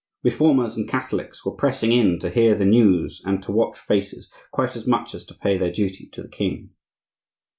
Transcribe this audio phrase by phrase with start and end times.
[0.23, 4.75] Reformers and Catholics were pressing in to hear the news and to watch faces, quite
[4.75, 6.71] as much as to pay their duty to the king.